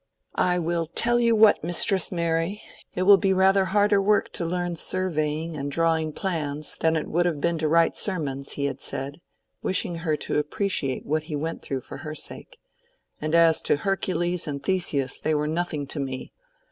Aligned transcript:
"I 0.33 0.57
will 0.57 0.87
tell 0.87 1.19
you 1.19 1.35
what, 1.35 1.63
Mistress 1.63 2.11
Mary—it 2.11 3.03
will 3.03 3.17
be 3.17 3.33
rather 3.33 3.65
harder 3.65 4.01
work 4.01 4.33
to 4.33 4.43
learn 4.43 4.75
surveying 4.75 5.55
and 5.55 5.71
drawing 5.71 6.11
plans 6.11 6.75
than 6.79 6.95
it 6.95 7.07
would 7.07 7.27
have 7.27 7.39
been 7.39 7.59
to 7.59 7.67
write 7.67 7.95
sermons," 7.95 8.53
he 8.53 8.65
had 8.65 8.81
said, 8.81 9.21
wishing 9.61 9.97
her 9.97 10.17
to 10.17 10.39
appreciate 10.39 11.05
what 11.05 11.25
he 11.29 11.35
went 11.35 11.61
through 11.61 11.81
for 11.81 11.97
her 11.97 12.15
sake; 12.15 12.57
"and 13.21 13.35
as 13.35 13.61
to 13.61 13.75
Hercules 13.75 14.47
and 14.47 14.63
Theseus, 14.63 15.19
they 15.19 15.35
were 15.35 15.47
nothing 15.47 15.85
to 15.85 15.99
me. 15.99 16.33